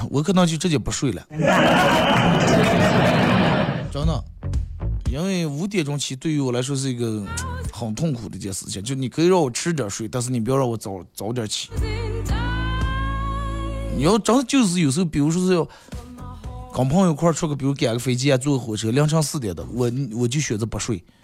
[0.09, 1.21] 我可能就直接不睡了，
[3.91, 4.23] 真的，
[5.11, 7.21] 因为五点钟起对于我来说是一个
[7.73, 8.81] 很痛苦的一件事情。
[8.81, 11.69] 就你可以让我迟点睡，但是你不要让我早早点起。
[13.95, 15.67] 你要真就是有时候，比如说是要
[16.73, 21.03] 跟朋友一块儿出个，比如赶个飞机啊，坐个火车，凌晨四点的，我我就选择不睡。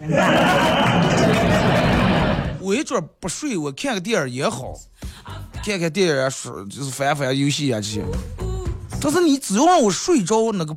[2.60, 4.74] 我一准不睡，我看个电影也好，
[5.64, 8.04] 看看电影啊，说就是翻翻游戏啊这些。
[9.00, 10.76] 但是你只要让我睡着，那个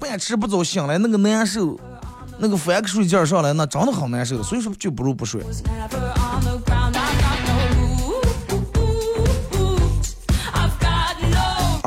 [0.00, 1.78] 半吃不着醒来那个难受，
[2.38, 4.42] 那个翻个睡觉上来，那真的很难受。
[4.42, 5.40] 所以说就不如不睡。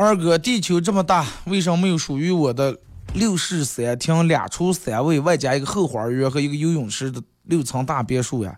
[0.03, 2.75] 二哥，地球这么大，为什么没有属于我的
[3.13, 8.57] 六室三厅、两厨三卫，外加一个后花园和一个游泳池的六层大别墅呀？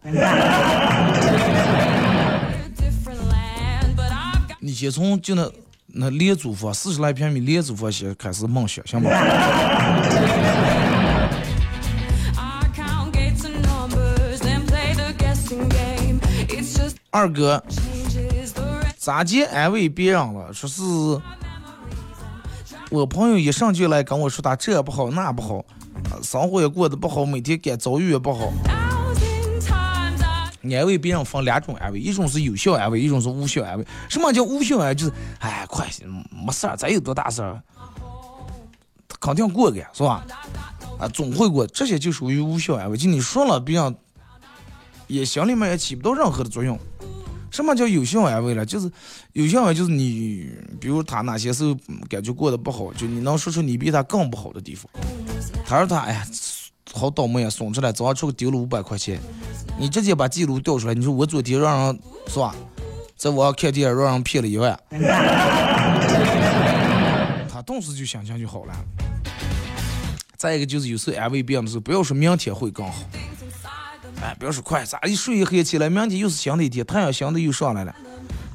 [4.62, 5.52] 你先从就那
[5.88, 9.10] 那廉租房四十来平米廉租房先开始梦想，行吗？
[17.12, 17.64] 二哥，
[19.04, 20.54] 咋接安慰别人了？
[20.54, 20.82] 说是
[22.90, 25.66] 我朋友一上就来跟我说他这不好那不好，
[26.22, 28.50] 生活也过得不好，每天干遭遇也不好。
[30.64, 33.86] 安慰别人分两种安慰，一种是有效安慰，一种是无效安慰。
[34.08, 34.96] 什么叫无效安慰？
[34.96, 35.86] 就是哎，快，
[36.32, 37.62] 没事儿，咱有多大事儿，
[39.20, 40.26] 肯定过个是吧？
[40.98, 42.96] 啊，总会过，这些就属于无效安慰。
[42.96, 43.94] 就你说了，别人
[45.08, 46.80] 也心里面也起不到任何的作用。
[47.54, 48.66] 什么叫有效安慰了？
[48.66, 48.92] 就是
[49.34, 50.50] 有效安慰，就是你，
[50.82, 54.92] 比如他哪些时候嗯感觉过得不好，就你能说出你比他更不好的地方。
[55.64, 56.26] 他说他哎呀，
[56.92, 59.20] 好倒霉啊，损出来，早上出去丢了五百块钱。
[59.78, 62.56] 你直接把记录调出来，你说我昨天让人是吧，
[63.16, 64.76] 在网上看电影让人骗了一万，
[67.48, 68.74] 他顿时就心情就好了。
[70.38, 73.04] 再一个就是有时候安慰别人的时候，不要说明天会更好，
[74.22, 77.94] 哎，不要说快，咋一睡一黑起来，明天又是新的一天，太阳新的又上来了，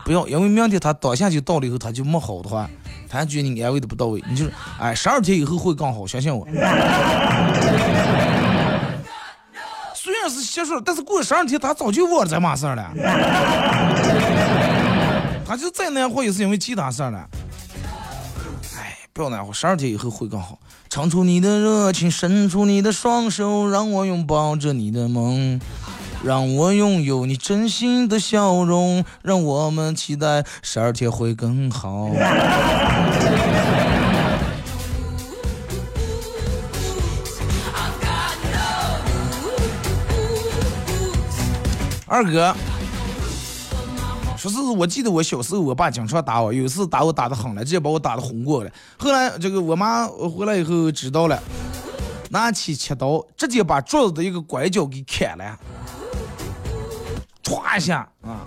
[0.05, 2.69] 不要，因为明天他当下就到了以后，他就没好的话，
[3.09, 6.47] 他还觉得你安慰的不到位，你就是哎，十二天以后会更好，相信我。
[9.95, 12.91] 虽然是瞎说，但是过了十二天，他早就忘了这码事儿了。
[15.47, 17.29] 他就再难活也是因为其他事儿了。
[18.77, 20.59] 哎，不要难活，十二天以后会更好。
[20.91, 25.61] 唱出你的热情，伸出你的双手，让我拥抱着你的梦，
[26.25, 32.09] 让我拥有你真心的笑容，让我们期待十二天会更好。
[42.11, 42.57] 二哥，
[44.39, 48.71] 说是我记得我小时候，我爸经常打我，有一次打我打的狠了，直接把我打的红过了。
[48.97, 51.43] 后来这个我妈回来以后知道了，
[52.31, 55.59] 拿起切刀，直接把桌子的一个拐角给砍了，
[57.43, 58.45] 歘一下啊！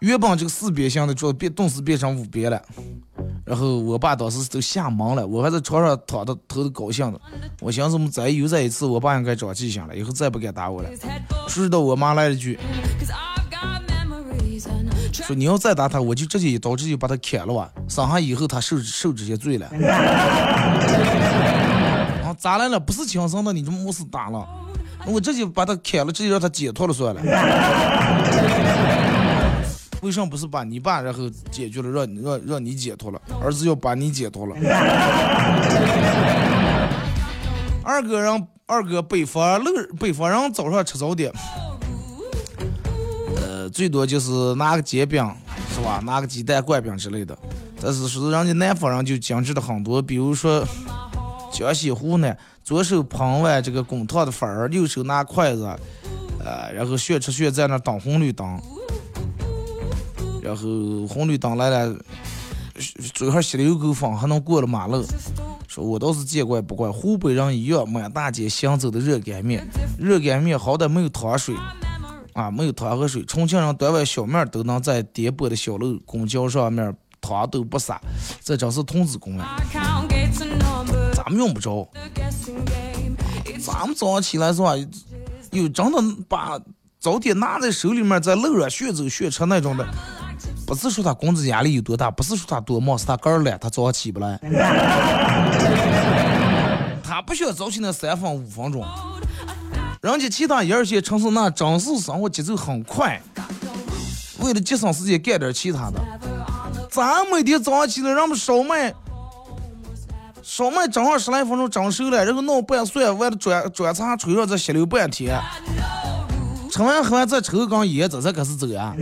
[0.00, 2.62] 原本这个四边形的桌子变顿时变成五边了。
[3.46, 7.18] 然后我爸当时都吓懵了，我还在床上躺着，头都高兴了。
[7.60, 10.90] 我寻思，么再有这一次，我爸应该长记性了，以后再不敢打我了。
[11.48, 12.58] 谁知道我妈来了句
[14.58, 17.68] 说你要再打他，我就直接一刀直接把他砍了哇！
[17.88, 19.66] 伤下以后他受受这些罪了。
[22.24, 22.78] 啊，咋来了？
[22.78, 24.46] 不是轻生的，你这么没事打了？
[25.06, 27.20] 我直接把他砍了，直接让他解脱了算了。
[30.02, 33.20] 为什么不是把你爸然后解决了，让你让让你解脱了？
[33.40, 34.54] 儿子要把你解脱了。
[37.82, 41.32] 二哥让二哥北方乐北方人早上吃早点，
[43.68, 45.24] 最多就是拿个煎饼
[45.74, 46.00] 是吧？
[46.04, 47.36] 拿个鸡蛋灌饼之类的。
[47.80, 50.66] 但是说人家南方人就精致的很多，比如说
[51.52, 55.64] 江西湖南，左手捧碗这个滚烫的粉儿，右手拿筷子，
[56.44, 58.58] 呃，然后学吃学在那等红绿灯，
[60.42, 61.94] 然后红绿灯来了，
[63.14, 65.04] 嘴上吸了一口风，还能过了马路。
[65.68, 69.66] 说我倒是见怪不怪，湖北人一样满大街行走的热干面，
[69.98, 71.54] 热干面好歹没有汤水，
[72.36, 73.24] 啊，没有汤和水。
[73.24, 77.98] 重庆人端碗小面都能在颠簸的小路公交上面汤都不洒，
[78.44, 81.14] 这真是童子功呀！I count gates and numbers.
[81.14, 81.88] 咱们用不着
[83.58, 84.74] 咱们早上起来是吧？
[85.50, 86.60] 有真的把
[87.00, 89.86] 早点拿在手里面，在路上炫走炫吃那种的。
[90.66, 94.38] 不是说他工资压力有多大，不是说他多忙，是他个儿懒，他早上起不来。
[97.02, 98.84] 他不需要早起那三分五分钟，
[100.02, 103.20] 人家其他一二线城市那真是生活节奏很快，
[104.40, 106.00] 为了节省时间干点其他的。
[106.90, 108.94] 咱每天早上起来，让们烧麦，
[110.42, 115.40] 烧麦蒸上十来分钟，蒸熟了，然后弄半蒜，完了转转茶吹上，再吸溜半天。
[116.70, 118.94] 吃完喝完再抽根烟，这才开始走啊！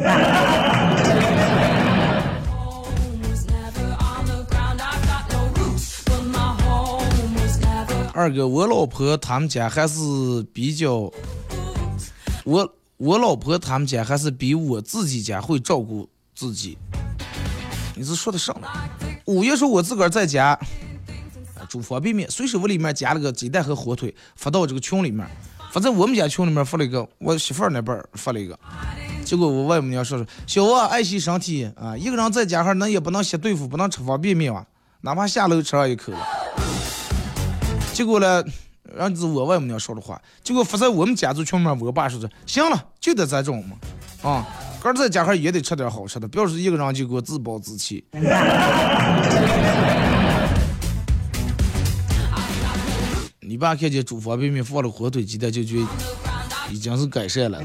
[8.16, 9.98] 二哥，我老婆他们家还是
[10.52, 11.12] 比较，
[12.44, 16.78] 我我老婆他们家还是比我自己家会照顾自己。
[17.96, 18.68] 你是说的什么？
[19.24, 20.56] 五月说我自个儿在家
[21.68, 25.28] 煮方便面，随手往里面加了个鸡蛋和火腿，发到这个群里面，
[25.72, 28.56] 发在我们家群里面发了一个，我媳妇儿那边发了一个。
[29.24, 34.64] 结果我外母娘说说，小王爱惜身体啊，一个人在家哈，那也不能瞎对付，不能吃方便面啊，
[35.00, 36.43] 哪怕下楼吃上一口了。
[37.94, 38.44] 结果呢，
[38.96, 43.76] 然后是我外母娘说的话，结果发在我们家族群里面，我爸说是行了，就得咱种嘛，
[44.28, 44.44] 啊，
[44.82, 48.04] 个儿在家哈也得吃点好吃的，不要是一个人就给我自暴自弃。
[53.40, 55.86] 你爸看见煮方便面放了火腿鸡蛋，就觉得
[56.70, 57.62] 已经是改善了。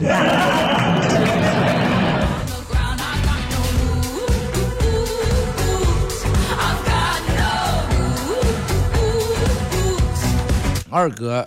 [10.91, 11.45] 二哥，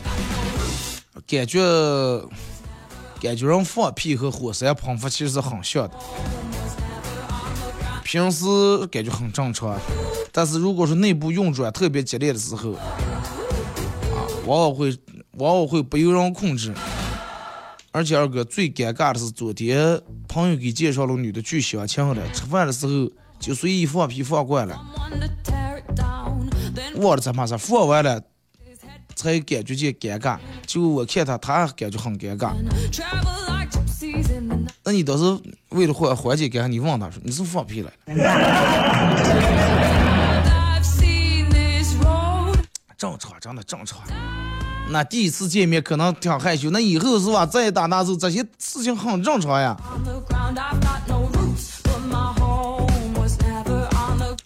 [1.26, 1.60] 感觉
[3.20, 5.94] 感觉人放屁和火山喷发其实是很像的，
[8.04, 8.46] 平时
[8.86, 9.76] 感觉很正常，
[10.30, 12.82] 但是如果是内部运转特别激烈的时候，啊，
[14.46, 14.96] 往往会
[15.38, 16.72] 往往会不由人控制。
[17.90, 24.80] 而且二哥最尴尬的是，昨天朋友给介绍了女的去相亲了，吃饭的时候就随意放屁放惯了，
[26.96, 28.18] 忘了这嘛事，放完了
[29.14, 30.38] 才感觉见尴尬。
[30.66, 32.52] 就我看他，他感觉很尴尬。
[34.84, 35.22] 那你倒是
[35.70, 37.90] 为了缓缓解尴尬，你问他说你是放屁了？
[42.98, 44.00] 正常，真的正常。
[44.88, 47.44] 那第一次见面可能挺害羞，那以后是吧？
[47.44, 49.76] 再打那时候这些事情很正常呀。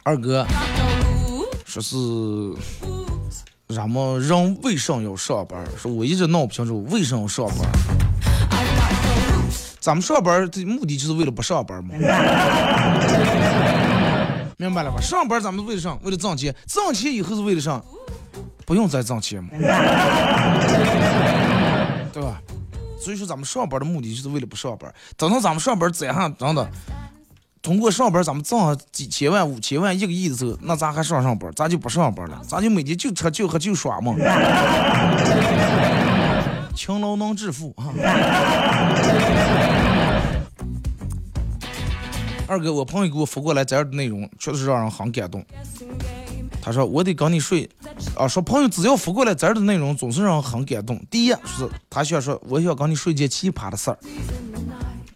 [0.02, 0.46] 二哥
[1.64, 1.96] 说是
[3.68, 5.64] 咱们人为什么要上班？
[5.76, 7.56] 说我一直闹不清楚为什么要上班。
[9.80, 11.90] 咱们上班的目的就是为了不上班吗？
[14.58, 15.00] 明白了吧？
[15.00, 15.98] 上班咱们为了上？
[16.02, 17.84] 为了挣钱，挣钱以后是为了上？
[18.64, 19.50] 不用再挣钱嘛，
[22.12, 22.40] 对吧？
[23.00, 24.92] 所以说咱们上班的目的就是为了不上班。
[25.16, 26.68] 等到咱们上班这样真的，
[27.66, 31.50] 通过上班咱们挣几千万、五千万、一个亿的时候，那咱还上上班？
[31.56, 34.14] 咱就不上班了，咱就每天就吃就喝就耍嘛。
[36.76, 37.90] 勤劳能致富啊！
[42.46, 45.44] 二哥，我朋友给我发过来这样的内容，确实让人很感动。
[46.62, 47.68] 他说：“我得跟你睡，
[48.16, 51.04] 啊，说朋友只要发过来这样的内容，总是让人很感动。
[51.10, 53.96] 第一是他想说，我想跟你说一件奇葩的事儿；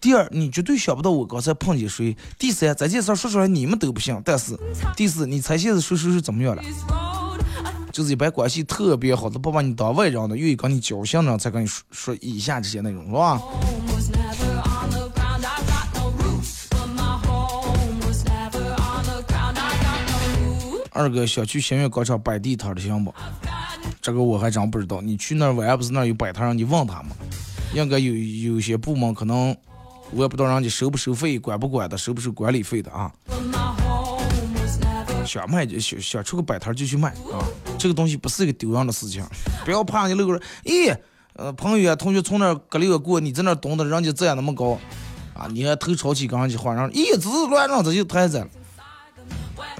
[0.00, 4.58] 第二，你绝对想不到我刚才碰见谁；第三，这件事说出来你们都不信；但是
[4.96, 6.62] 第四，你猜现在谁谁是怎么样了？
[7.92, 13.42] 就是一般关系特别好的，不把你当外人的，愿意跟你交心的，才跟你说说以下这些内容，是吧？”
[20.92, 23.14] 二哥想去新月广场摆地摊的行不？
[24.00, 25.00] 这个我还真不知道。
[25.00, 27.10] 你去那儿晚上不是那儿有摆摊，你问他吗？
[27.74, 29.56] 应该有有些部门可能，
[30.12, 33.10] 我也不知道人家收不收费，管不管的，收不收管理费的啊？
[35.26, 37.44] 想卖就想想出个摆摊就去卖啊！
[37.78, 39.24] 这个东西不是一个丢人的事情，
[39.64, 40.96] 不要怕你路人，咦，
[41.34, 44.76] 呃，朋友啊，同学从那儿隔里过，你在那儿蹲着，人家站那么高
[45.34, 48.48] 啊，你还头朝起跟人家话，让咦，只是乱让这就太在了。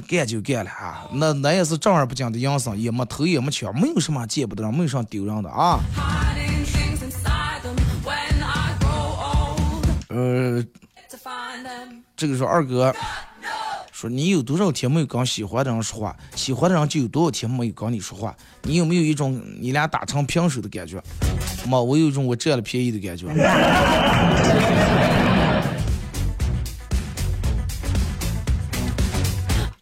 [0.07, 5.81] 干就干了啊，那那也是正儿八经的营生，也没偷也没抢，没有什么见不得人，没有什么丢人的啊。
[12.17, 12.95] 这个时候二哥
[13.93, 21.03] 说你有多少天没有跟喜欢的人说话，喜欢的人就有多少天没有跟你说话，你有没有一种你俩打成平手的感觉？
[21.67, 23.27] 没，我有一种我占了便宜的感觉。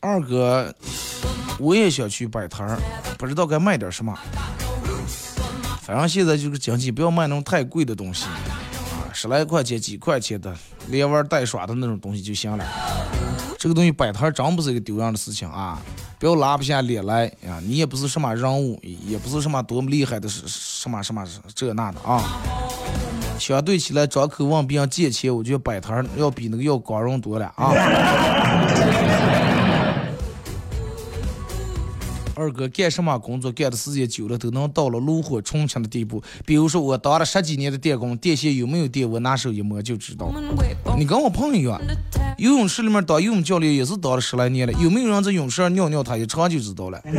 [0.01, 0.75] 二哥，
[1.59, 2.79] 我也想去摆摊儿，
[3.19, 4.19] 不知道该卖点什么。
[5.83, 8.25] 反正现在就是经济，不要卖那种太贵的东西，
[9.21, 10.55] 十来块钱、几块钱的，
[10.87, 12.65] 连玩带耍的那种东西就行了。
[13.59, 15.83] 这个东西摆摊真不是一个丢人的事情啊，
[16.21, 17.59] 不要拉不下脸来呀。
[17.65, 22.23] 你也不是什么人物，也不是什么多么厉害的，什什么什么这那的啊。
[23.41, 27.73] 相对起来，张口问别人借钱，我觉得摆摊要比那个要光荣多了啊。
[32.39, 36.23] 二哥干什么工作干的时间久了，都能到了炉火纯青的地步。
[36.47, 40.33] 比如说，我当了十几年的电工，电线有没有电，我拿手一摸就知道。
[40.97, 41.81] 你跟我朋友一样，
[42.39, 47.03] 游泳池里面当游泳教练也是当了十来年了，有没有人在泳池上尿尿，他一尝就知道了。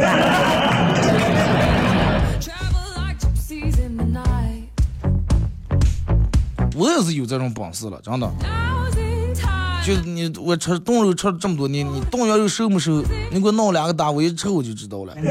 [6.76, 8.32] 我也是有这种本事了，真的。
[9.86, 13.04] 就你，我吃冻肉吃了这么多年，你冻羊肉熟没熟？
[13.32, 15.14] 你给我弄两个大，我一吃我就知道了。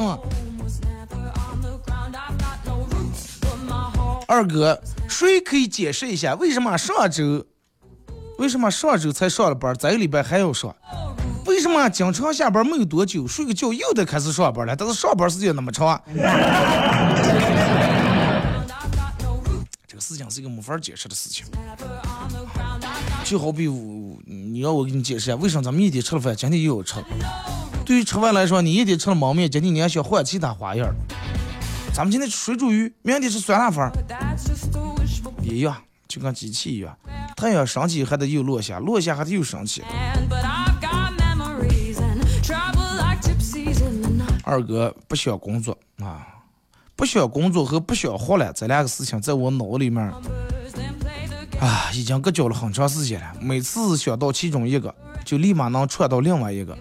[0.00, 0.18] 嗯.
[4.28, 7.46] 二哥，谁可以解释一下为什么上周，
[8.38, 10.76] 为什么上周才上了班，这个礼拜还要上？
[11.46, 14.76] 为什么经常下班没有多久，睡个觉又得开始上班了？
[14.76, 15.98] 但是上班时间那么长，
[20.00, 21.46] 事情是一个没法解释的事情。
[23.24, 26.96] 就好比我，你让我给你解释一下，为什么咱们一天吃了饭，今天又要吃？
[27.84, 30.94] 对于吃饭来说，你一天吃了焖面，今天你还想换其他花样。
[31.92, 33.90] 咱们今天吃水煮鱼，明天吃酸辣粉，
[35.42, 35.76] 一样，
[36.06, 36.96] 就跟机器一样。
[37.36, 39.82] 它要升起还得又落下，落下还得又升起。
[44.44, 46.26] 二哥不想工作啊，
[46.98, 50.02] 不想工作和不想活了这两个事情，在我脑里面
[51.60, 53.32] 啊，已经搁搅了很长时间了。
[53.40, 54.92] 每次想到其中一个，
[55.24, 56.76] 就立马能串到另外一个。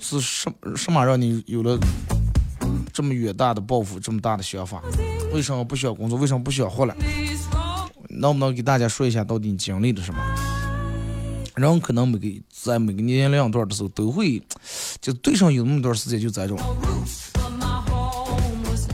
[0.00, 1.78] 是什什么让你有了
[2.92, 4.82] 这么远大的抱负，这么大的想法？
[5.32, 6.18] 为什么不想工作？
[6.18, 6.92] 为什么不想活了？
[8.08, 10.20] 能不能给大家说一下，到底你经历了什么？
[11.54, 14.42] 人可能每个在每个年龄段的时候，都会
[15.00, 16.58] 就对上有那么段时间就这种。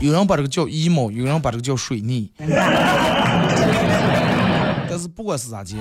[0.01, 2.31] 有人把这个叫 emo，有人把这个叫水逆。
[4.89, 5.77] 但是不管是咋接，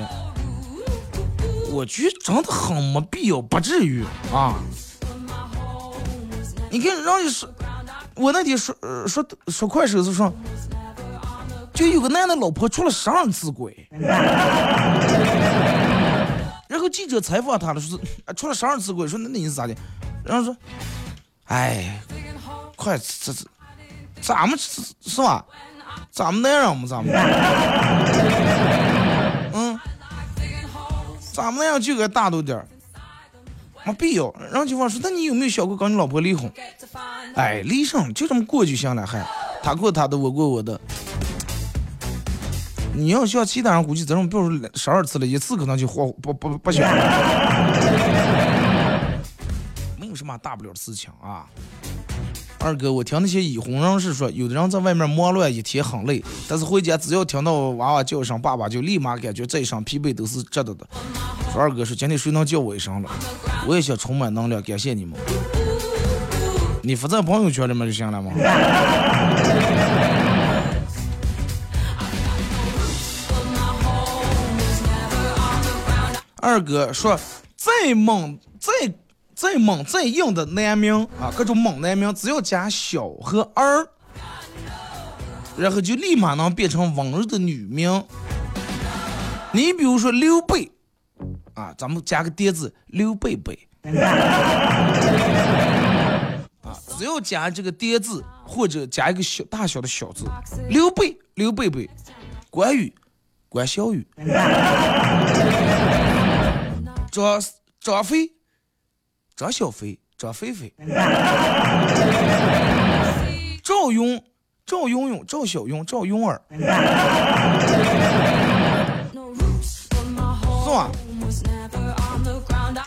[1.70, 4.54] 我觉得真的很没必要，不至于啊。
[6.70, 7.48] 你看，人家说，
[8.14, 8.76] 我那天说
[9.06, 10.32] 说说快手是说，
[11.72, 13.88] 就有个男的老婆出了十二次轨，
[16.78, 19.74] 然后记者采访他了，说是出了十二次轨，说那你是咋的？
[20.24, 20.56] 然后说，
[21.46, 22.00] 哎，
[22.76, 23.44] 快这这。
[24.20, 25.44] 咱们是是吧？
[26.12, 26.86] 咱们那样吗？
[26.88, 27.12] 咱们，
[29.52, 29.80] 嗯，
[31.32, 32.68] 咱们那样就该大度点儿，
[33.82, 34.32] 没必要。
[34.52, 36.48] 然后对方说：“那你有没有想过跟你老婆离婚
[37.34, 39.26] 哎，离上就这么过就行了，还
[39.64, 40.80] 他过他的，我过我的。
[42.98, 46.82] 你要像其他人，估计这种，比如十二次了，一次可能就活不不不行，
[49.96, 51.46] 没有什么大不了的事情啊。
[52.58, 60.84] 二哥，我听那些已婚人士说，有的人在外面忙乱一天很累，但是回家只要听到娃娃叫一声爸爸，就立马感觉这一身疲惫都是值得的。
[61.52, 63.08] 说二哥说，今天谁能叫我一声了？
[63.64, 65.16] 我也想充满能量，感谢你们。
[66.82, 68.32] 你发在朋友圈里面就行了吗？
[76.48, 77.20] 二哥说，
[77.56, 78.72] 再猛、再
[79.34, 83.86] 再猛、再硬的男名啊，各种猛男名，只要加小和儿，
[85.58, 88.02] 然后就立马能变成温柔的女名。
[89.52, 90.72] 你比如说刘备
[91.52, 93.68] 啊，咱们加个叠字，刘贝贝。
[96.62, 100.24] 啊，只要加这个叠字，或者加一个小大小的小字，
[100.70, 101.90] 刘备、刘贝贝，
[102.48, 102.90] 关羽、
[103.50, 104.06] 关小雨，
[107.18, 107.42] 张
[107.80, 108.30] 张飞、
[109.34, 110.72] 张小飞、张飞飞，
[113.64, 114.22] 赵勇、
[114.64, 116.40] 赵勇勇、赵小勇、赵勇儿。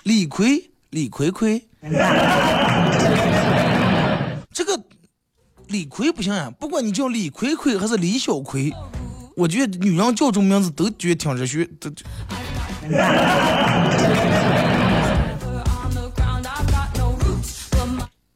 [0.03, 1.67] 李逵、李逵逵，
[4.53, 4.81] 这个
[5.67, 8.73] 李逵不行呀，不管你叫李逵逵还是李小逵，
[9.35, 11.91] 我觉得女人叫这种名字都觉得挺热血，都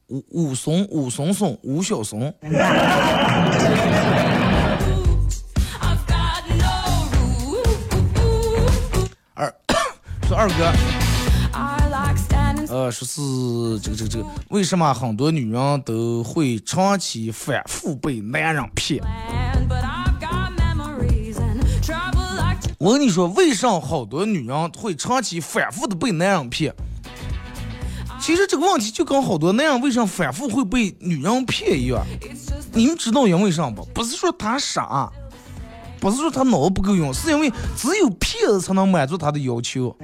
[0.07, 2.33] 武松、武松松、吴小松。
[9.33, 9.53] 二
[10.27, 10.71] 说二哥，
[12.69, 19.03] 呃，说是这个这个这个，为什么很多女人都会长期反复被男人骗？
[22.77, 26.75] 我跟你说，为什么好多女人会长期反复的被男人骗？
[28.25, 32.03] 其实这个问题就跟好多那样为啥反复会被女人骗一样。
[32.73, 33.85] 你们知道因为啥不？
[33.93, 35.07] 不是说他傻，
[35.99, 39.95] 不是说他脑子不够用，是因为只有骗子才能满足他的要求，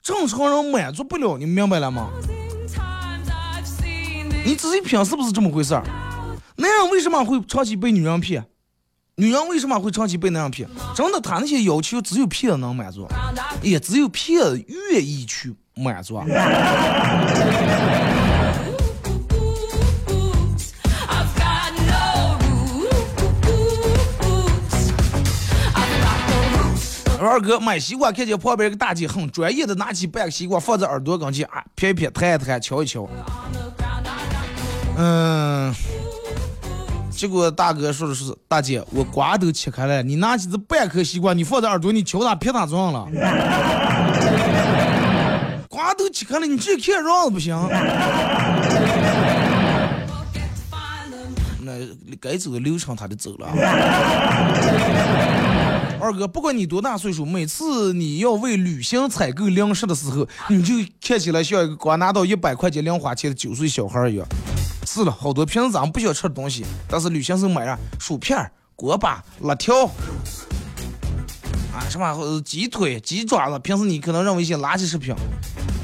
[0.00, 2.08] 正常人满足不了，你明白了吗？
[4.42, 5.84] 你仔细品是不是这么回事儿？
[6.56, 8.42] 男人为什么会长期被女人骗？
[9.16, 10.68] 女人为什么会长期被男人骗？
[10.94, 13.06] 真的，她那些要求只有骗子能满足，
[13.62, 16.22] 也只有骗子愿意去满足。
[27.22, 33.06] 二哥买西瓜，看见旁边一个大姐很专业的拿起半个西瓜放在耳朵跟前啊，撇一撇，弹一弹，瞧一瞧。
[34.96, 35.72] 嗯，
[37.20, 43.06] 结果大哥说的是，大姐，我瓜都切开了，你拿起这半颗西瓜，你放在耳朵，你敲它撇它撞了。
[45.68, 47.54] 瓜都切开了，你这看让不行。
[51.60, 51.72] 那
[52.18, 53.48] 该走的流程他就走了。
[56.00, 60.72] 二哥，不管你多大岁数，每次你要为旅行采购粮食的时候，你就
[61.06, 64.26] 看起来像一个刚拿到一百块钱零花钱的九岁小孩一样。
[64.92, 69.84] 是了，好多平时咱们不想吃的东西，但是旅行时候买上薯片、锅巴、辣条，
[71.72, 75.14] 啊什么鸡腿、鸡爪子，平时你可能认为一些垃圾食品，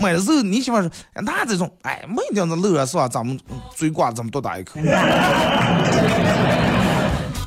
[0.02, 0.90] 买的时候你媳妇说，
[1.22, 3.07] 那这种，哎，没一定的肉啊是吧？
[3.07, 3.38] 咱们
[3.76, 4.80] 嘴瓜咱们多大一口。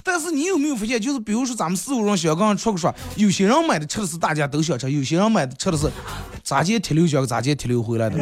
[0.01, 5.91] 但是你有没有发现，就是比如说咱们四五人小刚出个说，有些人买的吃的是大家都想吃，有些人买的吃的是
[6.41, 8.17] 咋接提溜浆，咋接提溜回来的。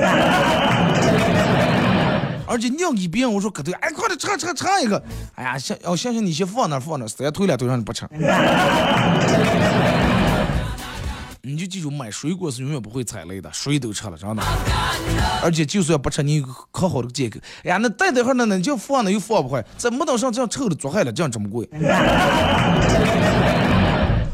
[2.47, 5.03] 而且尿一遍，我说可对，哎，快点尝尝尝一个，
[5.35, 8.07] 哎呀，行，要行行，你先放那放那，三退了都让你不吃。
[11.41, 14.43] 你就记住，买水果是永远不会踩雷的，谁都吃了，真的。
[15.41, 17.39] 而且就算不吃，你有可好的借口。
[17.63, 21.69] 哎呀，那待会儿那那就放那又放不坏，在木头上这样臭的做坏了，这样这么贵。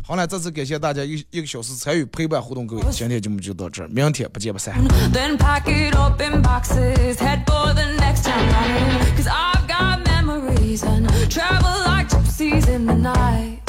[0.06, 4.76] 好了，再次感谢大家一一个小时参与陪伴互动，各位，今天节目就到这，明天不见不散。
[4.76, 5.38] And
[11.30, 13.60] travel like gypsies in the night.